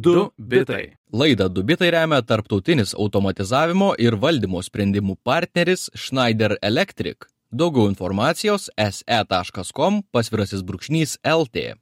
[0.00, 0.96] Du bitai.
[1.12, 7.26] Laidą Dubitai remia tarptautinis automatizavimo ir valdymo sprendimų partneris Schneider Electric.
[7.52, 11.74] Daugiau informacijos se.com pasvirasis brūkšnys LT.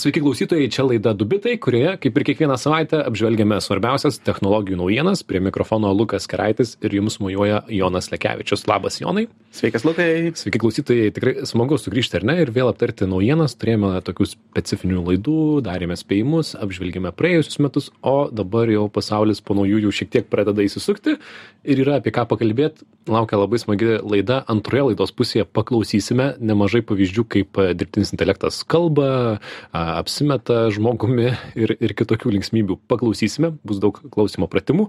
[0.00, 5.20] Sveiki klausytojai, čia laida Dubitai, kurioje, kaip ir kiekvieną savaitę, apžvelgiame svarbiausias technologijų naujienas.
[5.28, 8.64] Prie mikrofono Lukas Keraitis ir jums mujuoja Jonas Lekevičius.
[8.70, 9.26] Labas, Jonai.
[9.52, 10.30] Sveikas, Lukai.
[10.40, 13.58] Sveiki klausytojai, tikrai smagu sugrįžti ar ne ir vėl aptarti naujienas.
[13.60, 19.92] Turėjome tokių specifinių laidų, darėme spėjimus, apžvelgėme praėjusius metus, o dabar jau pasaulis po naujųjų
[20.00, 21.18] šiek tiek pradeda įsisukti
[21.66, 22.86] ir yra apie ką pakalbėti.
[23.10, 24.44] Laukia labai smagi laida.
[24.52, 29.40] Antroje laidos pusėje paklausysime nemažai pavyzdžių, kaip dirbtinis intelektas kalba,
[29.98, 32.76] apsimeta žmogumi ir, ir kitokių linksmybių.
[32.90, 34.88] Paklausysime, bus daug klausimo pratimų,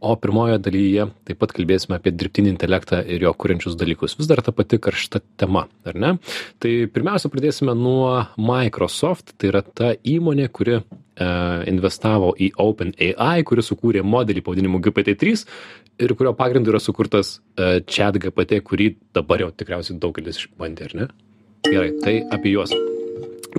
[0.00, 4.16] o pirmoje dalyje taip pat kalbėsime apie dirbtinį intelektą ir jo kuriančius dalykus.
[4.18, 6.14] Vis dar ta pati karšta tema, ar ne?
[6.62, 10.80] Tai pirmiausia, pradėsime nuo Microsoft, tai yra ta įmonė, kuri
[11.68, 15.42] investavo į OpenAI, kuris sukūrė modelį pavadinimu GPT-3
[16.00, 17.34] ir kurio pagrindu yra sukurtas
[17.84, 21.10] chat GPT, kurį dabar jau tikriausiai daugelis išbandė, ar ne?
[21.68, 22.72] Gerai, tai apie juos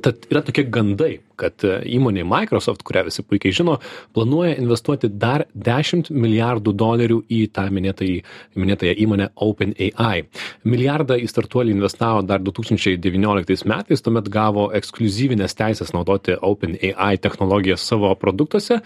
[0.02, 3.78] tad yra tokie gandai kad įmonė microsoft kurią visi puikiai žino
[4.16, 10.22] planuoja investuoti dar dešimt milijardų dolerių į tą minėtąją įmonę openai.
[10.68, 17.18] Milijardą į startuolį investavo dar du tūkstančiai devynioliktais metais tuomet gavo ekskliuzyvines teises naudoti openai
[17.22, 18.82] technologijas savo produktuose.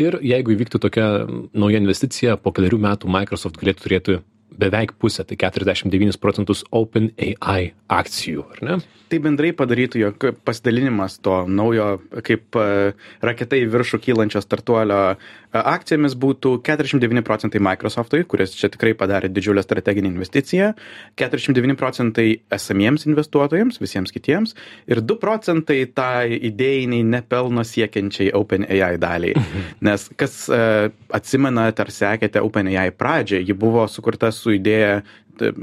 [0.00, 4.20] Ir jeigu įvyktų tokia nauja investicija po kelerių metų microsoft galėtų turėti
[4.58, 8.80] beveik pusę, tai 49 procentus OpenAI akcijų, ar ne?
[9.10, 12.92] Tai bendrai padarytų, jog pasidalinimas to naujo, kaip e,
[13.26, 15.16] raketa į viršų kylančio startuolio e,
[15.58, 20.68] akcijomis būtų 49 procentai Microsoftui, kuris čia tikrai padarė didžiulę strateginę investiciją,
[21.18, 24.54] 49 procentai esamiems investuotojams, visiems kitiems,
[24.86, 29.34] ir 2 procentai tai idėjiniai nepelno siekiančiai OpenAI daliai.
[29.86, 35.02] Nes kas uh, atsimenat ar sekėte OpenAI pradžią, ji buvo sukurta su idėja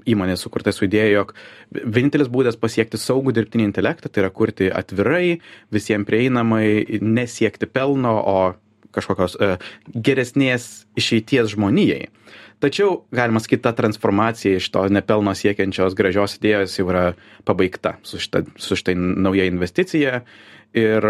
[0.10, 1.34] įmonė sukurta su idėja, jog
[1.74, 5.40] vienintelis būdas pasiekti saugų dirbtinį intelektą tai yra kurti atvirai,
[5.74, 8.38] visiems prieinamai, nesiekti pelno, o
[8.96, 9.58] kažkokios uh,
[9.94, 12.08] geresnės išeities žmonijai.
[12.64, 17.04] Tačiau, galima sakyti, ta transformacija iš to nepelno siekiančios gražios idėjos jau yra
[17.46, 20.24] pabaigta su šita, su štai nauja investicija.
[20.78, 21.06] Ir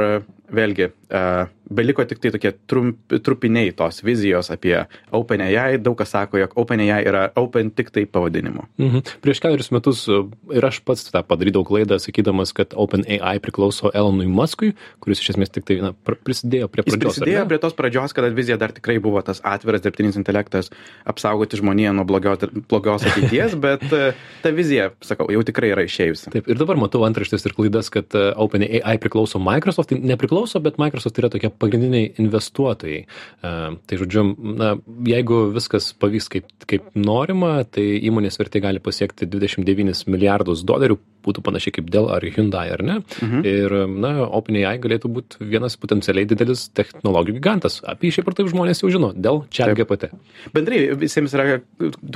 [0.54, 4.76] vėlgi, uh, beliko tik tai tokie trump, trupiniai tos vizijos apie
[5.16, 5.78] OpenAI.
[5.84, 8.68] Daug kas sako, jog OpenAI yra Open tik tai pavadinimu.
[8.80, 9.04] Mhm.
[9.24, 10.22] Prieš keliarius metus e,
[10.56, 14.74] ir aš pats tą padarydavau klaidą, sakydamas, kad OpenAI priklauso Elonui Muskui,
[15.04, 17.18] kuris iš esmės tik tai na, prisidėjo prie pradžios.
[17.18, 20.72] Jis prisidėjo prie tos pradžios, kada vizija dar tikrai buvo tas atviras dirbtinis intelektas
[21.08, 24.14] apsaugoti žmoniją nuo blogios, blogios ateities, bet e,
[24.44, 26.32] ta vizija, sakau, jau tikrai yra išėjusi.
[26.36, 30.80] Taip, ir dabar matau antraštės ir klaidas, kad e, OpenAI priklauso Microsoft, tai nepriklauso, bet
[30.82, 33.02] Microsoft yra tokia pagrindiniai investuotojai.
[33.04, 33.54] E,
[33.88, 34.26] tai žodžiu,
[34.60, 34.74] na,
[35.08, 41.44] jeigu viskas pavyks kaip, kaip norima, tai įmonės vertė gali pasiekti 29 milijardus dolerių, būtų
[41.46, 42.98] panašiai kaip Dell ar Hyundai, ar ne?
[43.22, 43.44] Mhm.
[43.48, 47.80] Ir, na, OpenAI galėtų būti vienas potencialiai didelis technologijų gigantas.
[47.88, 50.12] Apie šiaip ar taip žmonės jau žino, dėl čia GPT.
[50.56, 51.60] Bendrai visiems yra,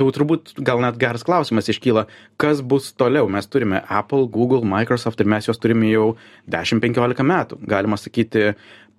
[0.00, 2.06] turbūt gal net geras klausimas iškyla,
[2.40, 3.28] kas bus toliau.
[3.32, 6.12] Mes turime Apple, Google, Microsoft ir mes juos turime jau
[6.52, 7.60] 10-15 metų.
[7.68, 8.52] Galima sakyti,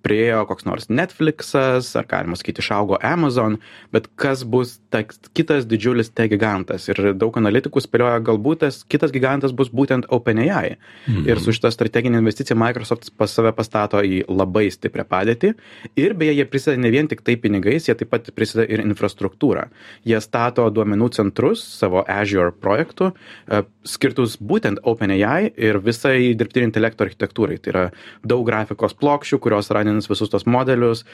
[0.04, 3.58] priėjo koks nors Netflixas, ar galima sakyti, išaugo Amazon,
[3.94, 5.02] bet kas bus ta,
[5.36, 6.88] kitas didžiulis te gigantas.
[6.92, 10.76] Ir daug analitikų spėlioja, galbūt tas kitas gigantas bus būtent OpenAI.
[11.08, 11.24] Mhm.
[11.28, 15.54] Ir su šita strateginė investicija Microsoft pas save pastato į labai stiprią padėtį.
[16.00, 19.68] Ir beje, jie prisideda ne vien tik tai pinigais, jie taip pat prisideda ir infrastruktūrą.
[20.08, 23.12] Jie stato duomenų centrus savo Azure projektų,
[23.48, 27.58] e, skirtus būtent OpenAI ir visai dirbtinio intelekto architektūrai.
[27.62, 27.84] Tai yra
[28.24, 31.04] daug grafikos plokščių, kurios yra įgyvendins visus tos modelius,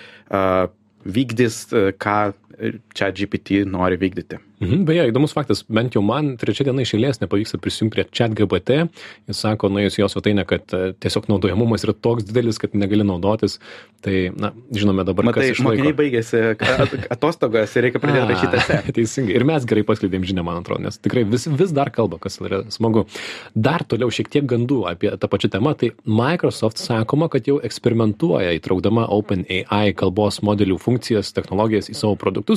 [1.04, 1.68] vykdys,
[2.00, 2.32] ką
[2.94, 4.40] čia GPT nori vykdyti.
[4.60, 8.34] Mhm, beje, įdomus faktas, bent jau man trečia diena iš eilės nepavyksta prisijungti prie chat
[8.36, 8.82] GPT.
[9.30, 13.56] Jis sako, nuėjus jos svetainę, kad e, tiesiog naudojamumas yra toks didelis, kad negali naudotis.
[14.04, 15.80] Tai, na, žinome dabar, Matai, kas išlaiko.
[15.80, 16.42] Mokiniai baigėsi
[17.16, 18.92] atostogas ir reikia pradėti rašyti.
[18.98, 19.38] Teisingai.
[19.38, 22.60] Ir mes gerai paskleidėm žinią, man atrodo, nes tikrai vis, vis dar kalba, kas yra
[22.72, 23.06] smagu.
[23.56, 25.72] Dar toliau šiek tiek gandų apie tą pačią temą.
[25.80, 32.49] Tai Microsoft sakoma, kad jau eksperimentuoja įtraukdama OpenAI kalbos modelių funkcijas, technologijas į savo produktus.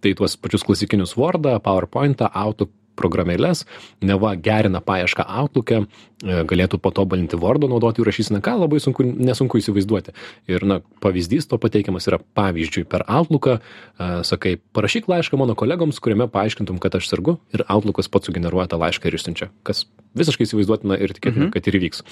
[0.00, 2.68] Tai tuos pačius klasikinius Word Wordą, PowerPointą, Auto,
[2.98, 3.64] programėles,
[4.04, 10.14] neva gerina paiešką Outlook'e, e, galėtų patobulinti Wordo naudoti rašysiną, ką labai sunku, nesunku įsivaizduoti.
[10.50, 16.00] Ir na, pavyzdys to pateikiamas yra pavyzdžiui per Outlook'ą, e, sakai, parašyk laišką mano kolegoms,
[16.00, 20.46] kuriame paaiškintum, kad aš sergu ir Outlook'as pats sugeneruoja tą laišką ir išsiunčia, kas visiškai
[20.46, 21.52] įsivaizduotina ir tikėtina, mhm.
[21.54, 22.04] kad ir įvyks.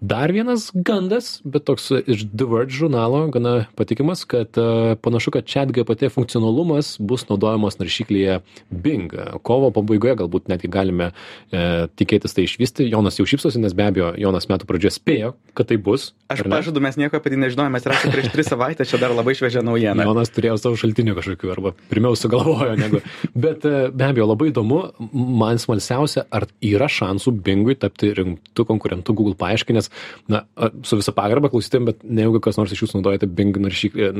[0.00, 5.48] Dar vienas gandas, bet toks iš The Verge žurnalo, gana patikimas, kad uh, panašu, kad
[5.50, 8.40] chat GPT funkcionalumas bus naudojamas naršyklyje
[8.70, 9.14] Bing.
[9.42, 11.10] Kovo pabaigoje galbūt netgi galime
[11.50, 12.86] e, tikėtis tai išvysti.
[12.92, 16.12] Jonas jau šypsosi, nes be abejo, Jonas metų pradžioje spėjo, kad tai bus.
[16.28, 19.34] Aš pažadu, mes nieko apie tai nežinojome, mes rašėme prieš tris savaitės, čia dar labai
[19.38, 20.04] šviežia naujiena.
[20.04, 23.00] Jonas turėjo savo šaltinių kažkokių, arba pirmiau sugalvojo, negu.
[23.32, 24.82] Bet e, be abejo, labai įdomu,
[25.12, 29.90] man smalsiausia, ar yra šansų Bingui tapti rimtų konkurentų Google paaiškinęs,
[30.32, 30.44] na,
[30.84, 34.12] su visą pagarbą klausytėm, bet nejaugi kas nors iš jūsų naudojate Bing naršyklę,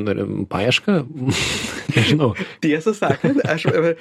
[0.51, 0.99] paiešką?
[1.97, 2.33] Nežinau.
[2.65, 3.95] Tiesą sakant, aš, e,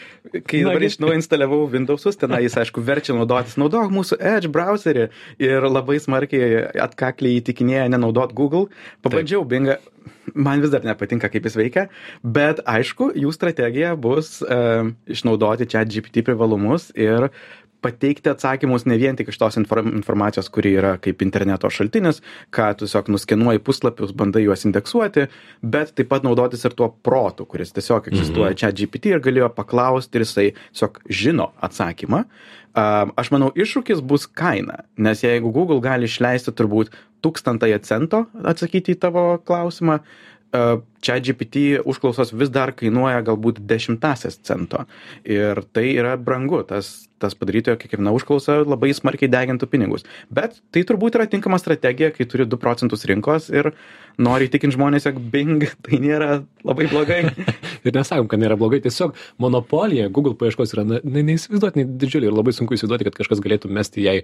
[0.48, 1.66] kai dabar iš naujo instaliavau
[1.98, 5.10] Windowsus, ten jis, aišku, verčia naudotis, naudok mūsų Edge browserį
[5.42, 8.70] ir labai smarkiai atkakliai įtikinėja nenaudot Google.
[9.02, 9.50] Pabandžiau Taip.
[9.50, 9.78] Bingą,
[10.36, 11.88] man vis dar nepatinka, kaip jis veikia,
[12.22, 17.32] bet aišku, jų strategija bus uh, išnaudoti čia GPT privalumus ir
[17.82, 22.22] pateikti atsakymus ne vien tik iš tos informacijos, kuri yra kaip interneto šaltinis,
[22.54, 25.28] ką tiesiog nuskenuoji puslapius, bandai juos indeksuoti,
[25.62, 28.62] bet taip pat naudotis ir tuo protu, kuris tiesiog egzistuoja mhm.
[28.62, 32.24] čia GPT ir galėjo paklausti ir jisai tiesiog žino atsakymą.
[33.18, 36.92] Aš manau, iššūkis bus kaina, nes jeigu Google gali išleisti turbūt
[37.26, 39.98] tūkstantąją cento atsakyti į tavo klausimą,
[41.02, 44.86] čia GPT užklausos vis dar kainuoja galbūt dešimtasias cento.
[45.28, 50.06] Ir tai yra brangu, tas, tas padaryti, jog kiekviena užklausa labai smarkiai degintų pinigus.
[50.34, 53.74] Bet tai turbūt yra tinkama strategija, kai turi 2 procentus rinkos ir
[54.22, 57.20] nori įtikinti žmonės, jog Bing tai nėra labai blogai.
[57.86, 62.54] ir nesakom, kad nėra blogai, tiesiog monopolija Google paieškos yra na, neįsivaizduotinai didžiulė ir labai
[62.56, 64.18] sunku įsivaizduoti, kad kažkas galėtų mesti jai,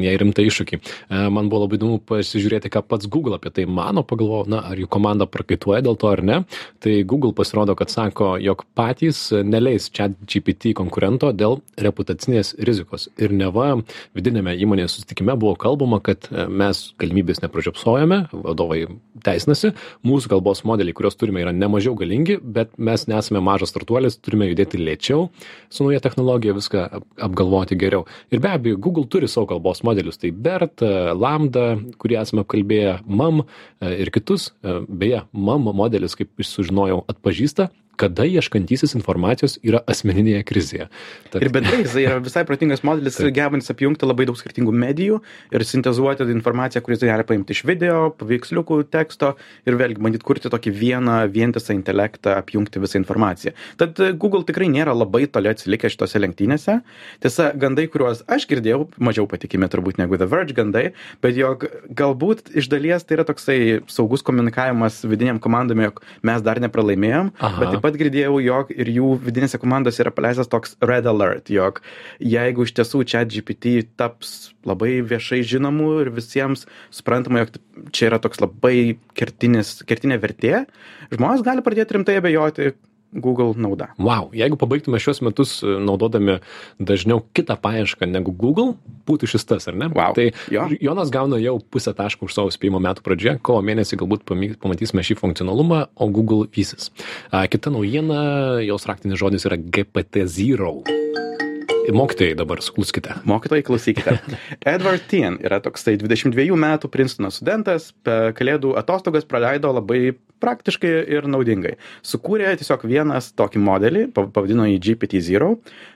[0.00, 0.80] jai rimtą iššūkį.
[0.80, 4.80] E, man buvo labai įdomu pasižiūrėti, ką pats Google apie tai mano, pagalvojau, na, ar
[4.80, 6.40] jų komanda prakaituoja dėl to ar ne.
[6.84, 13.08] Tai Google pasirodo, kad sako, jog patys neleis čia GPT konkurento dėl reputacinės rizikos.
[13.20, 13.74] Ir neva
[14.16, 18.84] vidinėme įmonės susitikime buvo kalbama, kad mes galimybės nepražiopsojame, vadovai
[19.24, 19.72] teisinasi,
[20.06, 24.80] mūsų kalbos modeliai, kuriuos turime, yra nemažiau galingi, bet mes nesame mažas startuolis, turime judėti
[24.80, 25.28] lėčiau
[25.72, 26.84] su nauja technologija, viską
[27.26, 28.04] apgalvoti geriau.
[28.34, 30.84] Ir be abejo, Google turi savo kalbos modelius, tai BERT,
[31.18, 31.66] Lambda,
[32.00, 33.42] kurį esame kalbėję, MAM
[33.84, 34.50] ir kitus.
[34.88, 35.70] Beje, MAM
[36.04, 40.88] modelis, kaip sužinojau, atpažįsta kada ieškantysis informacijos yra asmeninėje krizėje.
[41.30, 41.42] Tad...
[41.44, 45.20] Ir bendrai jisai yra visai protingas modelis, gebantis apjungti labai daug skirtingų medijų
[45.54, 49.34] ir sintezuoti informaciją, kuris gali paimti iš video, paveiksliukų, teksto
[49.68, 53.54] ir vėlgi bandyti kurti tokį vieną vientisą intelektą, apjungti visą informaciją.
[53.80, 56.78] Tad e, Google tikrai nėra labai toli atsilikę šitose lenktynėse.
[57.24, 60.86] Tiesa, gandai, kuriuos aš girdėjau, mažiau patikimi turbūt negu The Verge gandai,
[61.24, 63.58] bet jog galbūt iš dalies tai yra toksai
[63.92, 67.62] saugus komunikavimas vidiniam komandom, jog mes dar nepralaimėjom, Aha.
[67.62, 71.82] bet pat girdėjau, jog ir jų vidinėse komandose yra paleistas toks red alert, jog
[72.18, 76.64] jeigu iš tiesų čia GPT taps labai viešai žinomu ir visiems
[76.94, 77.60] suprantama, jog
[77.94, 80.64] čia yra toks labai kertinis, kertinė vertė,
[81.12, 82.72] žmonės gali pradėti rimtai abejoti,
[83.14, 83.92] Google nauda.
[83.98, 86.40] Wow, jeigu pabaigtume šios metus e, naudodami
[86.82, 88.74] dažniau kitą paiešką negu Google,
[89.08, 89.90] būtų šis tas, ar ne?
[89.94, 90.16] Wow.
[90.16, 90.66] Tai jo.
[90.82, 94.26] Jonas gauna jau pusę taškų už savo spėjimo metų pradžioje, kovo mėnesį galbūt
[94.62, 96.90] pamatysime šį funkcionalumą, o Google vysis.
[97.30, 101.43] Kita naujiena, jos raktinis žodis yra GPT-0.
[101.92, 103.12] Mokytojai dabar sukluskite.
[103.28, 104.16] Mokytojai klausykite.
[104.74, 110.14] Edward Tien yra toksai 22 metų Princetono studentas, kalėdų atostogas praleido labai
[110.44, 111.74] praktiškai ir naudingai.
[112.04, 115.52] Sukūrė tiesiog vienas tokį modelį, pavadino jį GPT-0.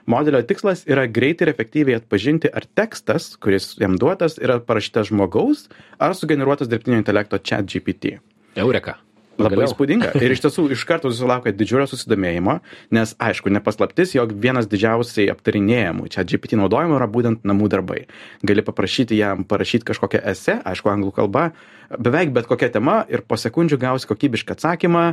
[0.09, 5.67] Modelio tikslas yra greitai ir efektyviai atpažinti, ar tekstas, kuris jam duotas, yra parašytas žmogaus,
[5.97, 8.19] ar sugeneruotas dirbtinio intelekto chat GPT.
[8.59, 8.99] Eureka.
[9.39, 10.11] Labai įspūdinga.
[10.19, 12.59] Ir iš tiesų iš karto susilaukė didžiulio susidomėjimo,
[12.95, 18.01] nes aišku, nepaslaptis, jog vienas didžiausiai aptarinėjimų čia GPT naudojimo yra būtent namų darbai.
[18.43, 21.49] Gali paprašyti jam parašyti kažkokią esę, aišku, anglų kalba,
[21.97, 25.05] beveik bet kokia tema ir po sekundžių gausi kokybišką atsakymą.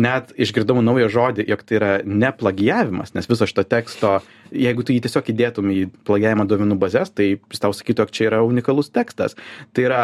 [0.00, 4.18] Net išgirdau naują žodį, jog tai yra ne plagijavimas, nes viso šito teksto,
[4.54, 8.42] jeigu tu jį tiesiog įdėtum į plagijavimo duomenų bazės, tai tau sakytų, jog čia yra
[8.46, 9.38] unikalus tekstas.
[9.74, 10.02] Tai yra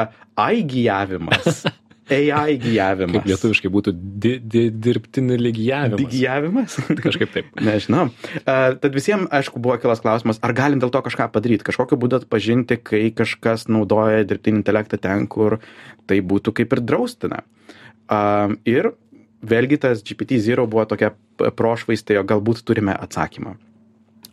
[0.48, 1.66] aigijavimas.
[2.06, 3.16] AI gyjavimas.
[3.16, 6.02] Kaip lietuviškai būtų di, di, dirbtinį lygijavimas.
[6.04, 6.76] Lygijavimas?
[7.06, 7.48] Kažkaip taip.
[7.58, 8.04] Nežinau.
[8.44, 12.20] Uh, tad visiems, aišku, buvo kilas klausimas, ar galim dėl to kažką padaryti, kažkokiu būdu
[12.20, 15.58] atpažinti, kai kažkas naudoja dirbtinį intelektą ten, kur
[16.06, 17.42] tai būtų kaip ir draustina.
[18.06, 18.92] Uh, ir
[19.46, 23.56] vėlgi tas GPT-0 buvo tokia prošvaistė, jo galbūt turime atsakymą.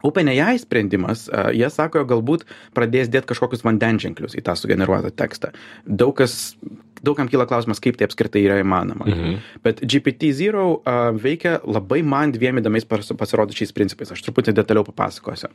[0.04, 2.44] OpenAI sprendimas, jie sako, galbūt
[2.76, 5.54] pradės dėti kažkokius vandenženklius į tą sugeneruotą tekstą.
[5.88, 6.58] Daug kas
[7.06, 9.08] daugam kyla klausimas, kaip tai apskritai yra įmanoma.
[9.10, 9.40] Mhm.
[9.66, 14.14] Bet GPT-0 uh, veikia labai man dviem įdomiais pasirodyčiais principais.
[14.16, 15.52] Aš truputį detaliau papasakosiu.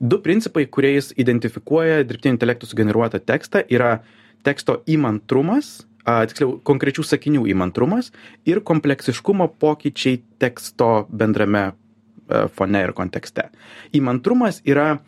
[0.00, 3.98] Du principai, kuriais identifikuoja dirbtinio intelektų sugeneruotą tekstą, yra
[4.46, 8.12] teksto įmantrumas, a, tiksliau, konkrečių sakinių įmantrumas
[8.48, 13.48] ir kompleksiškumo pokyčiai teksto bendrame a, fone ir kontekste.
[13.96, 14.98] Įmantrumas yra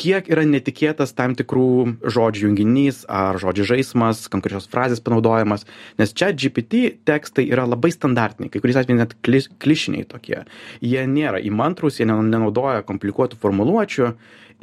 [0.00, 1.66] kiek yra netikėtas tam tikrų
[2.02, 5.66] žodžių junginys ar žodžių žaismas, konkrečios frazės panaudojimas,
[6.00, 10.42] nes čia GPT tekstai yra labai standartiniai, kai kuriais atvejais net kliš, klišiniai tokie.
[10.84, 14.10] Jie nėra įmantrus, jie nenaudoja komplikuotų formuluočių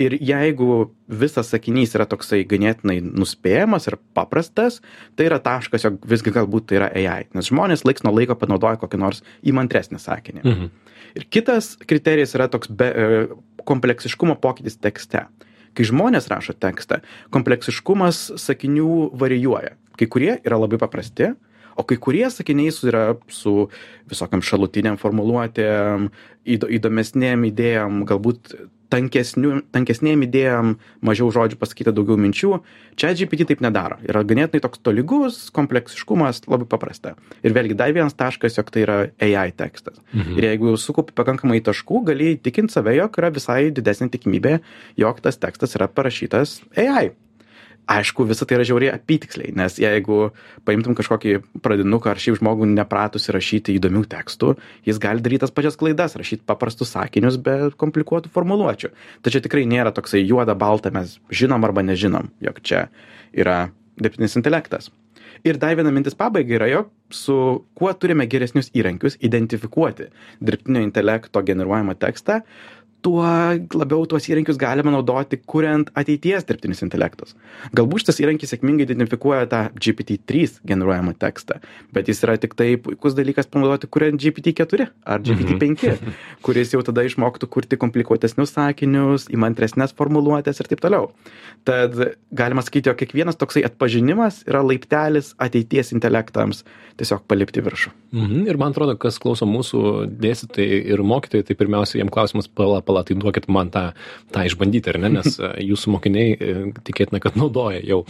[0.02, 4.80] ir jeigu visas sakinys yra toksai ganėtinai nuspėjamas ir paprastas,
[5.16, 8.80] tai yra taškas, jog visgi galbūt tai yra AI, nes žmonės laiks nuo laiko panaudoja
[8.82, 10.46] kokį nors įmantresnį sakinį.
[10.46, 10.72] Mhm.
[11.12, 15.25] Ir kitas kriterijus yra toks be, e, kompleksiškumo pokytis tekste.
[15.77, 17.00] Kai žmonės rašo tekstą,
[17.32, 19.77] kompleksiškumas sakinių varijuoja.
[20.00, 21.32] Kai kurie yra labai paprasti,
[21.80, 23.70] o kai kurie sakiniai yra su
[24.12, 26.10] visokiam šalutiniam formuluotėm,
[26.46, 28.56] įdomesnėm idėjom, galbūt
[28.92, 32.60] tankesniu tankesnėm idėjom mažiau žodžių pasakyta daugiau minčių.
[33.00, 33.98] Chatgpt taip nedaro.
[34.08, 37.16] Yra ganėtinai toks tolygus kompleksiškumas labai paprasta.
[37.42, 40.00] Ir vėlgi dar vienas taškas jog tai yra ai tekstas.
[40.14, 40.38] Mhm.
[40.38, 44.60] ir jeigu sukaupi pakankamai taškų gali įtikint save jog yra visai didesnė tikimybė
[45.00, 47.12] jog tas tekstas yra parašytas ai
[47.90, 50.32] aišku visa tai yra žiauriai apytiksliai nes jeigu
[50.68, 54.56] paimtum kažkokį pradinuką ar šiaip žmogų nepratusį rašyti įdomių tekstų
[54.88, 58.92] jis gali daryt tas pačias klaidas rašyt paprastus sakinius be komplikuotų formuluočių.
[59.32, 62.88] Čia tikrai nėra toksai juoda balta mes žinom arba nežinom jog čia
[63.32, 63.70] yra
[64.02, 64.92] dirbtinis intelektas.
[65.48, 67.36] Ir dar viena mintis pabaigai yra jog su
[67.78, 70.12] kuo turime geresnius įrankius identifikuoti
[70.44, 72.42] dirbtinio intelekto generuojamą tekstą
[73.01, 73.24] tuo
[73.74, 77.36] labiau tuos įrankius galima naudoti kuriant ateities dirbtinius intelektus.
[77.77, 81.60] Galbūt šitas įrankis sėkmingai identifikuoja tą GPT-3 generuojamą tekstą,
[81.96, 86.17] bet jis yra tik tai puikus dalykas panaudoti kuriant GPT-4 ar GPT-5, mhm.
[86.46, 91.12] kuris jau tada išmoktų kurti komplikuotesnius sakinius, įmantresnės formuluotės ir taip toliau.
[91.67, 91.98] Tad
[92.34, 96.63] galima sakyti, jog kiekvienas toksai atpažinimas yra laiptelis ateities intelektams
[97.01, 97.91] tiesiog palipti viršų.
[98.13, 98.46] Mhm.
[98.50, 99.81] Ir man atrodo, kas klauso mūsų
[100.22, 103.92] dėstytojai ir mokytojai, tai pirmiausia, jiems klausimas pala, pala, tai duokit man tą,
[104.34, 106.56] tą išbandyti, ar ne, nes e, jūsų mokiniai e,
[106.88, 108.02] tikėtina, kad naudoja jau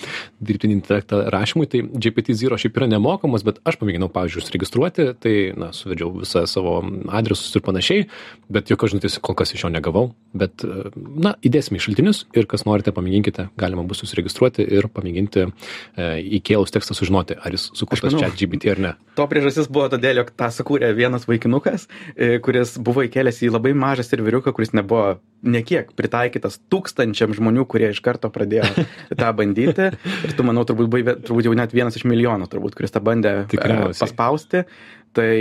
[0.41, 5.71] dirbtinį intelektą rašymui, tai GPT-0 šiaip yra nemokamas, bet aš pamėginau, pavyzdžiui, užsiregistruoti, tai, na,
[5.75, 6.79] suvedžiau visą savo
[7.13, 8.07] adresus ir panašiai,
[8.51, 12.49] bet jokios žinutės kol kas iš jo negavau, bet, e, na, įdėsime į šaltinius ir
[12.49, 15.47] kas norite, pamėginkite, galima bus susiregistruoti ir pamėginti
[16.39, 18.91] įkėlus tekstą sužinoti, ar jis sukurtas čia GPT ar ne.
[19.17, 21.87] To priežastis buvo todėl, jog tą sukūrė vienas vaikinukas,
[22.45, 28.01] kuris buvo įkėlęs į labai mažą serveriuką, kuris nebuvo nekiek pritaikytas tūkstančiam žmonių, kurie iš
[28.05, 28.67] karto pradėjo
[29.21, 29.89] tą bandyti.
[30.27, 33.33] Ir tu, manau, turbūt, buvai, turbūt jau net vienas iš milijonų, turbūt, kuris tą bandė
[33.41, 34.01] e, Tikriausiai.
[34.03, 34.65] paspausti.
[35.17, 35.31] Tai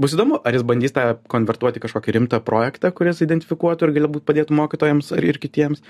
[0.00, 4.56] bus įdomu, ar jis bandys tą konvertuoti kažkokį rimtą projektą, kuris identifikuotų ir galbūt padėtų
[4.56, 5.82] mokytojams ar ir kitiems.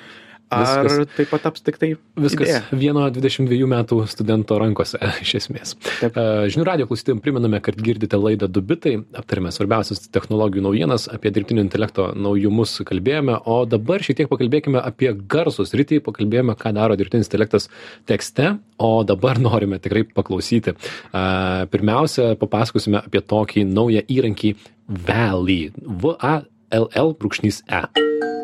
[0.49, 2.61] Ar viskas, taip pat taps tik tai viskas idėja.
[2.73, 5.75] vieno 22 metų studento rankose, iš esmės.
[6.01, 6.17] Taip.
[6.49, 12.09] Žinių radio klausytėjim priminame, kad girdite laidą Dubitai, aptarėme svarbiausias technologijų naujienas, apie dirbtinio intelekto
[12.17, 17.69] naujumus kalbėjome, o dabar šiek tiek pakalbėkime apie garsus rytį, pakalbėjome, ką daro dirbtinis intelektas
[18.09, 20.79] tekste, o dabar norime tikrai paklausyti.
[21.13, 24.57] Pirmiausia, papasakosime apie tokį naują įrankį
[24.89, 25.75] Valley.
[25.77, 28.38] V-A-L-L brūkšnys E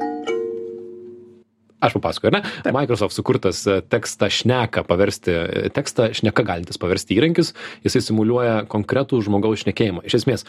[1.87, 2.53] aš papasakoju, ar ne?
[2.65, 2.75] Taip.
[2.77, 7.53] Microsoft sukurtas e, tekstą šneką paversti, e, tekstą šneka galintis paversti įrankis,
[7.87, 10.05] jisai simuliuoja konkretų žmogaus šnekėjimą.
[10.09, 10.49] Iš esmės,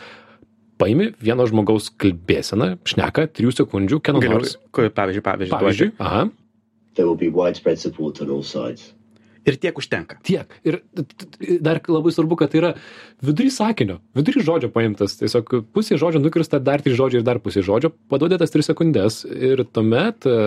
[0.81, 4.57] paimi vieno žmogaus kalbėseną, šneka, trijų sekundžių, kieno nors.
[4.71, 5.55] Pavyzdžiui, pavyzdžiui.
[5.55, 6.27] Pavyzdžiui, aha.
[6.95, 8.94] There will be widespread support on all sides
[9.45, 10.17] ir tiek užtenka.
[10.25, 10.51] Tiek.
[10.65, 10.79] Ir
[11.63, 12.71] dar labai svarbu, kad tai yra
[13.25, 15.17] vidury sakinio, vidury žodžio paimtas.
[15.19, 19.21] Tiesiog pusė žodžio nukirsta, dar trys žodžiai ir dar pusė žodžio, paduodė tas tris sekundės
[19.29, 20.37] ir tuomet e,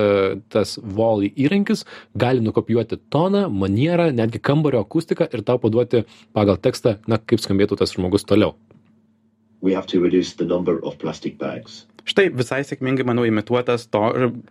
[0.52, 1.84] tas volley įrankis
[2.18, 6.04] gali nukopijuoti toną, manierą, netgi kambario akustiką ir tau paduoti
[6.36, 8.56] pagal tekstą, na, kaip skambėtų tas žmogus toliau.
[9.60, 14.02] We have to reduce the number of plastic bags štai visai sėkmingai, manau, imituotas to,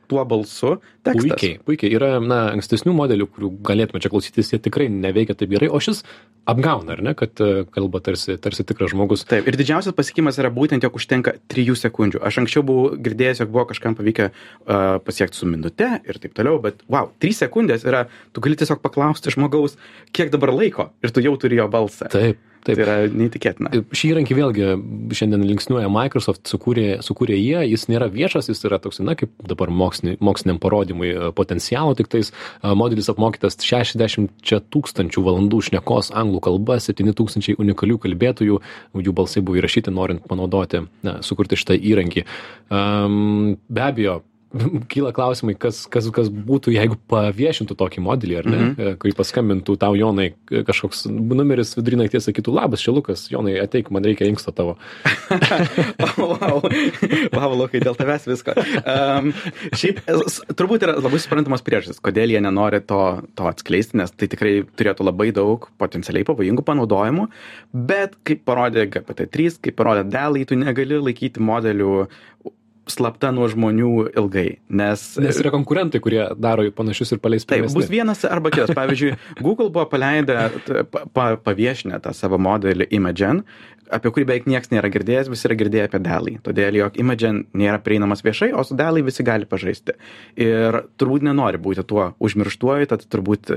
[0.09, 1.23] tuo balsu tekstas.
[1.23, 1.91] Puikiai, puikiai.
[1.97, 6.03] Yra, na, ankstesnių modelių, kurių galėtume čia klausytis, jie tikrai neveikia taip gerai, o šis
[6.47, 9.25] apgauna, ar ne, kad e, kalba tarsi, tarsi tikras žmogus.
[9.29, 12.23] Taip, ir didžiausias pasiekimas yra būtent, jog užtenka trijų sekundžių.
[12.27, 16.61] Aš anksčiau buvau girdėjęs, jog buvo kažkam pavykę uh, pasiekti su minute ir taip toliau,
[16.63, 19.75] bet, wow, trys sekundės yra, tu gali tiesiog paklausti žmogaus,
[20.15, 22.11] kiek dabar laiko ir tu jau turi jo balsą.
[22.13, 23.71] Taip Tai yra neįtikėtina.
[23.95, 24.67] Šį įrankį vėlgi
[25.15, 29.71] šiandien linksniuoja Microsoft, sukūrė, sukūrė jie, jis nėra viešas, jis yra toks, na, kaip dabar
[29.71, 36.43] mokslinį, moksliniam parodymui e, potencialo, tik tais e, modelis apmokytas 60 tūkstančių valandų šnekos anglų
[36.49, 38.61] kalba, 7 tūkstančiai unikalių kalbėtojų,
[39.07, 42.25] jų balsai buvo įrašyti, norint panaudoti, na, sukurti šitą įrankį.
[42.67, 44.21] Um, be abejo,
[44.87, 48.97] kyla klausimai, kas, kas, kas būtų, jeigu paviešintų tokį modelį, ar ne, mm -hmm.
[49.01, 54.07] kai paskambintų tau Jonai kažkoks numeris vidury nakties sakytų, labas, čia Lukas, Jonai, ateik, man
[54.07, 54.77] reikia inksto tavo.
[56.17, 56.63] wow,
[57.35, 58.55] wow, Lukai, dėl tavęs visko.
[58.87, 59.33] Um,
[59.75, 59.99] šiaip,
[60.55, 65.03] turbūt yra labai suprantamas priežastis, kodėl jie nenori to, to atskleisti, nes tai tikrai turėtų
[65.11, 67.27] labai daug potencialiai pavojingų panaudojimų,
[67.73, 72.07] bet kaip parodė GPT-3, kaip parodė DALI, tu negali laikyti modelių
[72.91, 75.05] slapta nuo žmonių ilgai, nes...
[75.21, 78.73] Nes yra konkurentai, kurie daro panašius ir paleis Taip, bus vienas arba kitas.
[78.77, 79.15] Pavyzdžiui,
[79.45, 80.37] Google buvo paleidę,
[81.15, 83.43] pa, paviešinę tą savo modelį Imagen
[83.93, 86.33] apie kurį beveik niekas nėra girdėjęs, visi yra girdėję apie Delį.
[86.45, 89.95] Todėl, jog Imagen nėra prieinamas viešai, o su Delį visi gali pažaisti.
[90.39, 93.51] Ir turbūt nenori būti tuo užmirštuoju, tad turbūt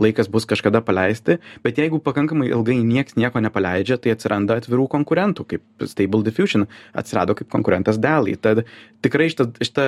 [0.00, 1.38] laikas bus kažkada paleisti.
[1.64, 6.66] Bet jeigu pakankamai ilgai niekas nieko nepaleidžia, tai atsiranda atvirų konkurentų, kaip Stable Diffusion
[6.98, 8.38] atsirado kaip konkurentas Delį.
[8.42, 8.64] Tad
[9.04, 9.84] tikrai šita, šita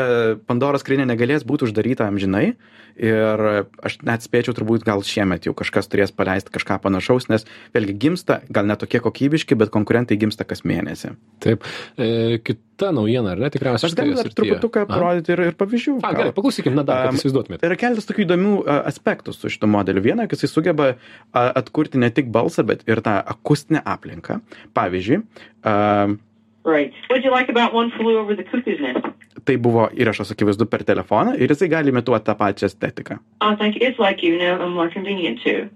[0.48, 2.54] Pandoros skrinė negalės būti uždaryta amžinai.
[3.00, 3.40] Ir
[3.86, 8.40] aš net spėčiau, turbūt gal šiemet jau kažkas turės paleisti kažką panašaus, nes vėlgi gimsta,
[8.52, 11.14] gal netokie kokybiški, bet konkurentai gimsta kas mėnesį.
[11.40, 11.64] Taip.
[11.96, 13.88] E, kita naujiena, ar ne, tikriausiai.
[13.88, 15.96] Aš galiu dar truputuką parodyti ir, ir pavyzdžių.
[16.02, 17.70] A, gerai, paklausykime, na dar, kad įsivaizduotumėte.
[17.70, 18.54] Yra keletas tokių įdomių
[18.90, 20.04] aspektų su šito modeliu.
[20.04, 20.92] Viena, kad jis sugeba
[21.32, 24.42] atkurti ne tik balsą, bet ir tą akustinę aplinką.
[24.76, 25.22] Pavyzdžiui,
[25.62, 26.18] uh,
[26.64, 26.92] Right.
[27.08, 29.06] What you like about one flew over the cuckoo's nest?
[29.44, 33.18] Tai buvo įrašas akivaizdu per telefoną ir jisai gali imituoti tą pačią estetiką.
[33.40, 35.70] I think it's like you know, and more convenient too.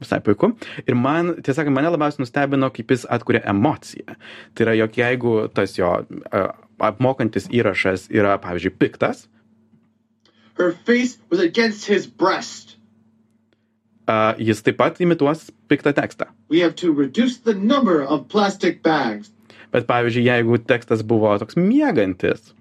[0.00, 0.52] Visai puiku.
[0.88, 4.16] Ir man, tiesą sakant, mane labiausiai nustebino, kaip jis atkuria emociją.
[4.54, 6.48] Tai yra, jog jeigu tas jo uh,
[6.80, 9.26] apmokantis įrašas yra, pavyzdžiui, piktas.
[10.58, 12.76] Her face was against his breast.
[14.08, 16.28] Uh, jis taip pat imituos piktą tekstą.
[19.74, 22.52] Bet pavyzdžiui, jeigu tekstas buvo toks miegantis,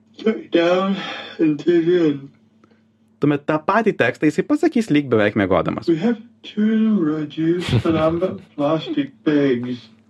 [3.20, 5.90] tuomet tą patį tekstą jisai pasakys lyg beveik mėgodamas.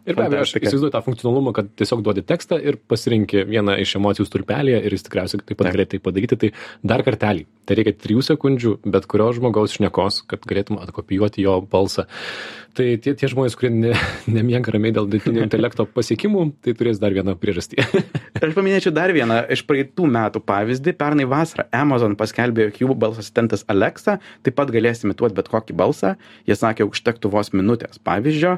[0.10, 3.98] Ir be abejo, aš įsivaizduoju tą funkcionalumą, kad tiesiog duodi tekstą ir pasirinki vieną iš
[4.00, 6.38] emocijų stulpelėje ir jis tikriausiai taip pat galėtų tai padaryti.
[6.40, 6.50] Tai
[6.94, 7.44] dar kartelį.
[7.68, 12.08] Tai reikia trijų sekundžių, bet kurio žmogaus šnekos, kad galėtum atkopijuoti jo balsą.
[12.78, 13.94] Tai tie, tie žmonės, kurie ne,
[14.36, 17.82] nemiega ramiai dėl dirbtinio intelekto pasiekimų, tai turės dar vieną priežastį.
[18.44, 20.94] Aš paminėčiau dar vieną iš praeitų metų pavyzdį.
[21.00, 25.78] Pernai vasarą Amazon paskelbė, jog jų balso asistentas Alexa taip pat galės imituoti bet kokį
[25.82, 26.16] balsą.
[26.50, 28.58] Jie sakė, užtektų vos minutės pavyzdžio.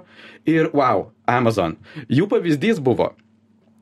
[0.49, 1.79] Ir wow, Amazon.
[2.11, 3.13] Jų pavyzdys buvo,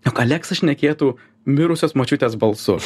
[0.05, 1.15] jog Alexa šnekėtų
[1.49, 2.77] mirusios močiutės balsu.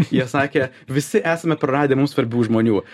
[0.16, 2.84] Jie sakė, visi esame praradę mums svarbių žmonių.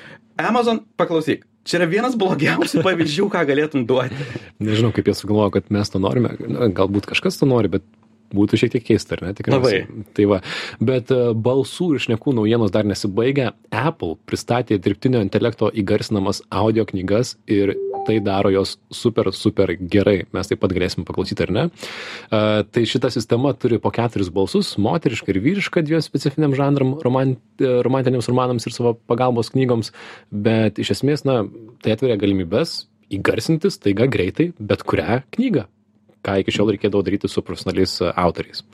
[0.43, 4.27] Amazon, paklausyk, čia yra vienas blogiausių pavyzdžių, ką galėtum duoti.
[4.63, 6.35] Nežinau, kaip jie sugalvojo, kad mes to norime.
[6.77, 7.87] Galbūt kažkas to nori, bet
[8.35, 9.35] būtų šiek tiek keista, ar ne?
[9.39, 9.87] Tikriausiai.
[10.17, 10.41] Tai va.
[10.83, 13.53] Bet e, balsų ir šnekų naujienos dar nesibaigia.
[13.71, 20.25] Apple pristatė dirbtinio intelekto įgarsinamas audio knygas ir tai daro jos super, super gerai.
[20.35, 21.67] Mes taip pat galėsim paklausyti, ar ne?
[22.31, 27.39] Uh, tai šita sistema turi po keturis balsus- moterišką ir vyrišką dviem specifiniam žanram, romant,
[27.61, 29.93] e, romantiniams romanams ir savo pagalbos knygoms.
[30.31, 31.45] Bet iš esmės, na,
[31.83, 35.67] tai atveria galimybės įgarsinti staiga greitai bet kurią knygą
[36.27, 38.65] ką iki šiol reikėdavo daryti su profesionaliais e, autoriais.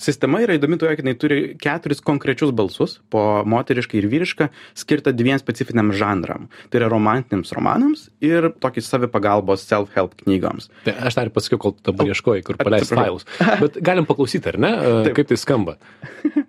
[0.00, 4.48] Sistema yra įdomi tuo, kad jinai turi keturis konkrečius balsus, po moterišką ir vyrišką,
[4.78, 6.48] skirtą dviem specifiniam žanram.
[6.72, 10.70] Tai yra romantiniams romanams ir tokį savipagalbos self-help knygoms.
[10.86, 13.20] Tai aš dar pasakiau, kol tu dabar ieškoji, kur paleis atsiprašau.
[13.22, 13.60] failus.
[13.62, 14.72] Bet galim paklausyti, ar ne?
[14.72, 15.18] E, Taip.
[15.20, 15.78] Kaip tai skamba.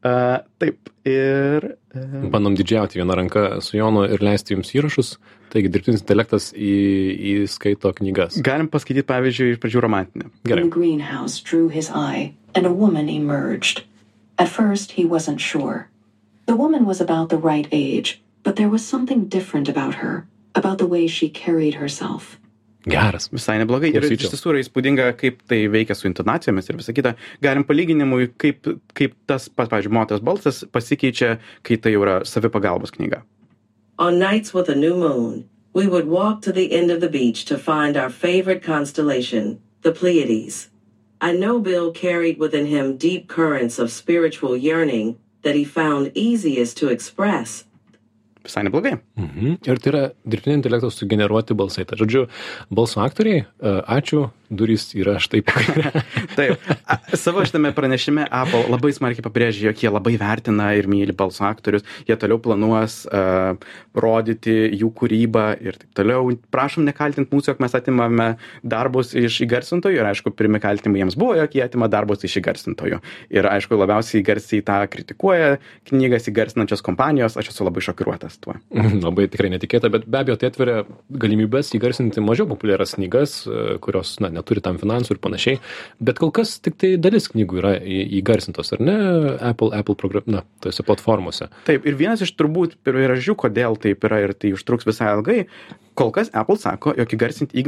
[0.00, 1.74] Uh, taip, ir.
[1.92, 5.18] Uh, Bandom didžiauti vieną ranką su Jonu ir leisti jums įrašus.
[5.52, 6.70] Taigi dirbtinis intelektas į,
[7.44, 8.38] įskaito knygas.
[8.46, 10.30] galim paskaityti, pavyzdžiui, iš pradžių romantinę.
[10.30, 10.62] In Gerai.
[10.64, 13.82] the greenhouse drew his eye, and a woman emerged.
[14.38, 15.88] At first, he wasn't sure.
[16.46, 20.78] The woman was about the right age, but there was something different about her, about
[20.78, 22.38] the way she carried herself.
[22.88, 23.28] Geras.
[23.32, 23.90] Visai neblogai.
[23.92, 24.28] Ir Klausyčiau.
[24.28, 27.14] iš tiesų yra įspūdinga, kaip tai veikia su intonacijomis ir visa kita.
[27.44, 28.64] Galim palyginimui, kaip,
[28.96, 33.22] kaip tas, pats, pavyzdžiui, moters balsas pasikeičia, kai tai jau yra savipagalbos knyga.
[33.98, 37.44] On nights with a new moon, we would walk to the end of the beach
[37.44, 40.70] to find our favorite constellation, the Pleiades.
[41.20, 46.78] I know Bill carried within him deep currents of spiritual yearning that he found easiest
[46.78, 47.64] to express.
[48.44, 48.96] Visai neblogai.
[49.16, 49.58] Mhm.
[49.68, 51.84] Ir tai yra dirbtinio intelekto sugeneruoti balsai.
[51.84, 52.28] Tai žodžiu,
[52.70, 56.04] balso aktoriai, e, ačiū, durys yra štai kaire.
[56.38, 61.14] Taip, A, savo šitame pranešime Apple labai smarkiai pabrėžė, jog jie labai vertina ir myli
[61.16, 63.54] balso aktorius, jie toliau planuos uh,
[63.94, 66.32] rodyti jų kūrybą ir taip toliau.
[66.50, 68.28] Prašom nekaltinti mūsų, jog mes atimame
[68.66, 73.00] darbus iš įgarsintojų ir aišku, pirmi kaltinimai jiems buvo, jog jie atima darbus iš įgarsintojų.
[73.38, 75.60] Ir aišku, labiausiai garsiai tą kritikuoja
[75.90, 78.56] knygas įgarsinančios kompanijos, aš esu labai šokiruotas tuo.
[79.06, 80.82] labai tikrai netikėta, bet be abejo tai atveria
[81.22, 85.60] galimybės įgarsinti mažiau populiarias knygas, e, kurios na, neturi tam finansų ir panašiai.
[86.02, 87.74] Bet kol kas tik tai dalis knygų yra
[88.20, 88.96] įgarsintos, ar ne,
[89.52, 91.50] Apple, Apple program, na, tose platformose.
[91.68, 95.44] Taip, ir vienas iš turbūt priežasčių, kodėl taip yra ir tai užtruks visai ilgai,
[96.00, 97.64] kol kas Apple sako, jog įgarsinti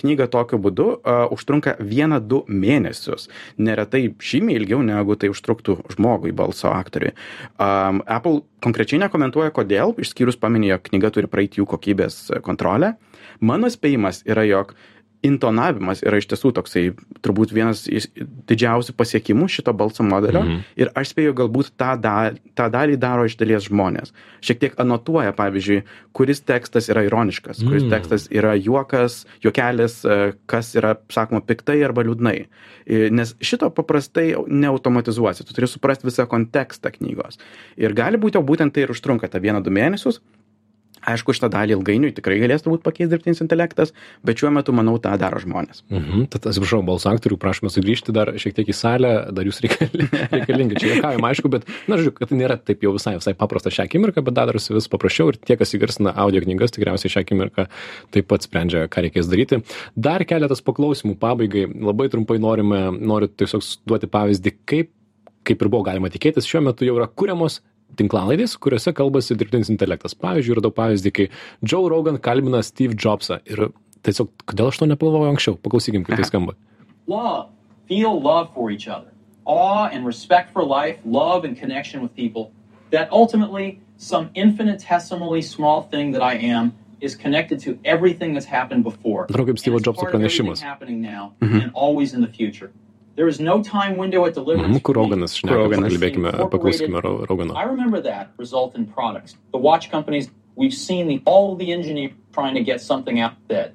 [0.00, 3.28] knygą tokiu būdu uh, užtrunka vieną, du mėnesius.
[3.56, 7.14] Neretai žymiai ilgiau negu tai užtruktų žmogui, balso aktoriui.
[7.56, 12.96] Um, Apple konkrečiai nekomentuoja, kodėl, išskyrus paminėjo, knyga turi praeiti jų kokybės kontrolę.
[13.40, 14.74] Mano spėjimas yra, jog
[15.22, 16.82] intonavimas yra iš tiesų toksai
[17.20, 18.06] turbūt vienas iš
[18.48, 20.60] didžiausių pasiekimų šito balso modelio Mhm.
[20.76, 24.12] ir aš spėju galbūt tą, da, tą dalį daro iš dalies žmonės.
[24.40, 25.82] Šiek tiek anotuoja, pavyzdžiui,
[26.16, 27.90] kuris tekstas yra ironiškas, kuris Mm.
[27.90, 32.46] tekstas yra juokas, juokelis, e, kas yra, sakoma, piktai arba liūdnai.
[32.86, 37.38] E, Nes šito paprastai neautomatizuosi, tu turi suprasti visą kontekstą knygos.
[37.76, 40.20] Ir gali būti, o būtent tai ir užtrunka tą vieną, du mėnesius.
[41.08, 43.94] Aišku, šitą dalį ilgainiui tikrai galės turbūt pakeisti dirbtinis intelektas,
[44.26, 45.82] bet šiuo metu, manau, tą daro žmonės.
[45.88, 46.28] Mhm.
[46.34, 50.94] Tad atsiprašau, balso aktorių, prašome sugrįžti dar šiek tiek į salę, dar jūs reikalingi, čia
[50.94, 54.24] juokaujam, aišku, bet, na, žodžiu, kad tai nėra taip jau visai, visai paprasta šią akimirką,
[54.26, 57.66] bet dar darosi vis paprasčiau ir tie, kas įgarsina audio knygas, tikriausiai šią akimirką
[58.14, 59.62] taip pat sprendžia, ką reikės daryti.
[59.96, 64.92] Dar keletas paklausimų pabaigai, labai trumpai norime, noriu tiesiog duoti pavyzdį, kaip,
[65.46, 67.60] kaip ir buvo galima tikėtis, šiuo metu jau yra kuriamos
[67.98, 70.14] tinklalaidės, kuriuose kalbasi dirbtinis intelektas.
[70.14, 71.28] Pavyzdžiui, radau pavyzdį, kai
[71.62, 73.70] Joe Rogan kalbina Steve Jobsą ir
[74.06, 76.54] tiesiog, kodėl aš to nepagalvojau anksčiau, paklausykim, kaip tai skamba.
[77.06, 77.48] love,
[77.88, 79.10] feel love for each other,
[79.44, 82.52] awe and respect for life, love and connection with people,
[82.90, 88.84] that ultimately some infinitesimally small thing that I am is connected to everything that's happened
[88.84, 89.26] before.
[89.26, 90.60] Atrodo kaip Steve Jobso pranešimas.
[90.60, 91.34] happening now
[93.28, 93.60] and always in the future.
[93.60, 94.82] There is no time window at deliverance.
[94.82, 94.94] Kur.
[94.94, 95.92] Roganas šneka, Roganas.
[95.98, 97.56] pakalbėkime, paklausykime Ro- Rogano.
[97.56, 99.36] I remember that result in products.
[99.52, 103.74] The watch companies, we've seen the, all the engineers trying to get something out that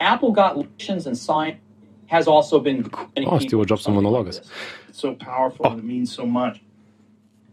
[0.00, 1.60] Apple got lections and science
[2.06, 2.82] has also been.
[3.16, 4.46] many Oh, people Steve Jobs something like monologas.
[4.92, 6.60] so powerful and it means so much.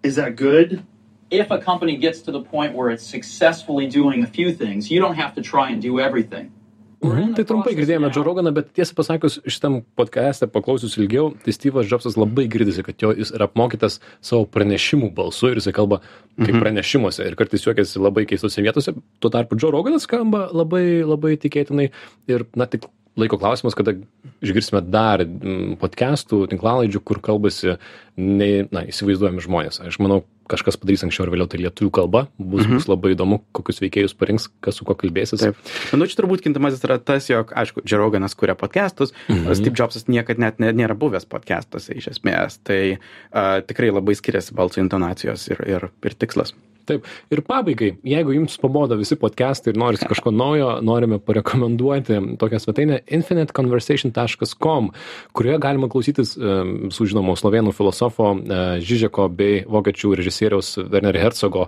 [0.04, 0.86] Is that good?
[1.32, 5.00] If a company gets to the point where it's successfully doing a few things, you
[5.00, 6.52] don't have to try and do everything.
[7.00, 11.88] Mhm, Tai trumpai girdėjome Joe Roganą, bet tiesą pasakius, šitam podcast'e paklausius ilgiau, tai Steve'as
[11.88, 16.02] Jobsas labai girdisi, kad jo jis yra apmokytas savo pranešimų balsu ir jisai kalba
[16.36, 18.96] kaip pranešimuose ir kartais juokiasi labai keistose vietose.
[19.24, 21.88] Tuo tarpu Joe Roganas skamba labai, labai tikėtinai
[22.28, 23.94] ir, na, tik laiko klausimas, kada
[24.42, 27.78] išgirsime dar mm, podcastų, tinklalaidžių, kur kalbasi,
[28.20, 29.82] nei, na, įsivaizduojami žmonės.
[29.88, 33.84] Aš manau, kažkas padarys anksčiau ar vėliau tai lietuvių kalba, bus, bus labai įdomu, kokius
[33.84, 35.44] veikėjus parinks, kas su kuo kalbėsis.
[35.44, 35.60] Taip.
[35.94, 39.46] Manau, čia turbūt kintamasis yra tas, jog, aišku, Džeroganas kuria podcastus, Mhm.
[39.46, 42.58] o Steve Jobsas niekad net ne, nėra buvęs podcastuose iš esmės.
[42.66, 46.56] Tai uh, tikrai labai skiriasi balso intonacijos ir, ir, ir tikslas.
[46.90, 47.06] Taip.
[47.30, 53.00] Ir pabaigai, jeigu jums pabodo visi podcastai ir norite kažko naujo, norime parekomenduoti tokią svetainę
[53.20, 54.92] infiniteconversation.com,
[55.38, 61.68] kurioje galima klausytis em, su žinomo slovenų filosofo e, Žižeko bei vokiečių režisieriaus Werner Herzogo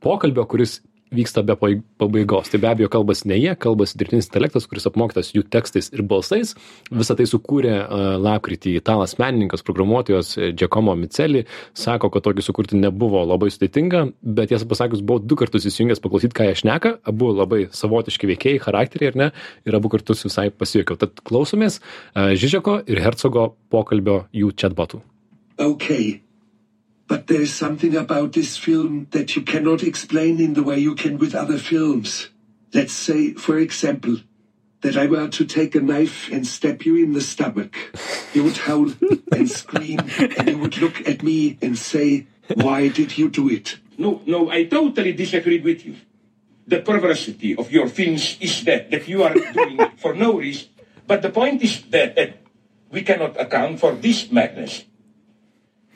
[0.00, 0.80] pokalbio, kuris
[1.14, 2.50] vyksta be pabaigos.
[2.50, 6.54] Tai be abejo kalbasi ne jie, kalbasi dirbtinis intelektas, kuris apmokytas jų tekstais ir balsais.
[6.94, 7.74] Visą tai sukūrė
[8.22, 11.44] lapkritį italas menininkas, programuotojas e, Giacomo Miceli.
[11.76, 16.36] Sako, kad tokį sukurti nebuvo labai sudėtinga, bet tiesą pasakius, buvau du kartus įsijungęs paklausyti,
[16.36, 16.96] ką jie šneka.
[17.10, 19.30] Abu labai savotiški veikėjai, charakteriai, ar ne?
[19.68, 21.00] Ir abu kartus visai pasijuokiau.
[21.00, 25.02] Tad klausomės uh, Žižeko ir Hercogo pokalbio jų chatbotų.
[25.60, 26.20] Okay.
[27.10, 31.18] But there's something about this film that you cannot explain in the way you can
[31.18, 32.28] with other films.
[32.72, 34.18] Let's say, for example,
[34.82, 37.74] that I were to take a knife and stab you in the stomach.
[38.32, 38.94] You would howl
[39.32, 39.98] and scream,
[40.38, 43.80] and you would look at me and say, Why did you do it?
[43.98, 45.96] No, no, I totally disagree with you.
[46.68, 50.68] The perversity of your films is that, that you are doing it for no reason.
[51.08, 52.36] But the point is that, that
[52.88, 54.84] we cannot account for this madness.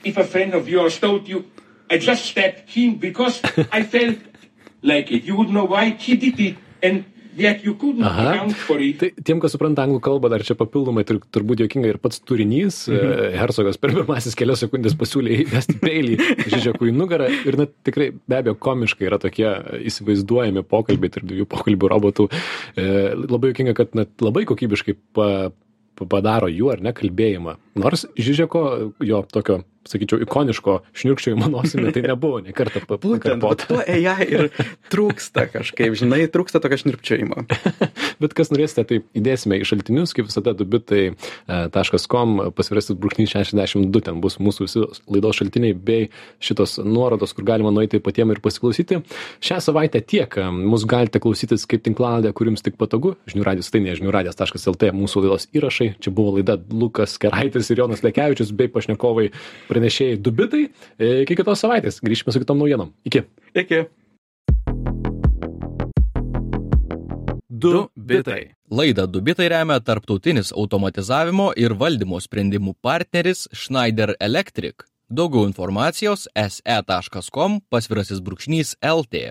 [0.05, 1.45] If a friend of yours told you,
[1.91, 3.41] I just stabbed him because
[3.73, 4.19] I felt
[4.83, 7.05] like it, you would know why he did it, and
[7.37, 8.31] yet you couldn't Aha.
[8.31, 8.99] account for it.
[9.01, 12.85] Tai tiem, kas supranta anglų kalbą, dar čia papildomai tur, turbūt jokinga ir pats turinys.
[12.91, 13.35] Mhm.
[13.41, 18.57] Hercogas per pirmasis kelias sekundės pasiūlė įvesti peilį Žižekui nugarą ir na, tikrai be abejo
[18.69, 19.49] komiškai yra tokie
[19.91, 22.31] įsivaizduojami pokalbiai tarp dviejų pokalbių robotų.
[22.77, 22.89] E,
[23.25, 25.29] labai jokinga, kad net labai kokybiškai pa,
[26.01, 27.59] padaro jų ar ne kalbėjimą.
[27.81, 28.65] Nors Žižeko
[29.03, 33.69] jo tokio sakyčiau, ikoniško šniurkščiojimo nosimi, tai nebuvo ne kartą pakartota.
[33.71, 34.49] To AI ir
[34.93, 37.45] trūksta kažkaip, žinai, trūksta tokio šnirpčiojimo.
[38.23, 44.21] Bet kas norėsite, tai įdėsime į šaltinius, kaip visada, dubitai.com, e, pasvirasis brūkšnys 62, ten
[44.25, 46.09] bus mūsų visi laidos šaltiniai bei
[46.45, 49.01] šitos nuorodos, kur galima nueiti patiems ir pasiklausyti.
[49.45, 53.83] Šią savaitę tiek, mus galite klausytis kaip tinklaladė, kur jums tik patogu, žinių radijas, tai
[53.85, 55.91] ne žinių radijas.lt, mūsų laidos įrašai.
[56.03, 59.31] Čia buvo laida Lukas Keraitis ir Jonas Lekevičius bei pašnekovai
[59.75, 60.65] pranešėjai du bitai.
[60.99, 62.01] E, iki kitos savaitės.
[62.05, 62.95] Grįžime su kitom naujienom.
[63.09, 63.25] Iki.
[63.65, 63.85] Iki.
[67.65, 68.55] Du bitai.
[68.71, 74.87] Laidą du bitai remia tarptautinis automatizavimo ir valdymo sprendimų partneris Schneider Electric.
[75.09, 79.31] Daugiau informacijos se.com pasvirasis brūkšnys LT.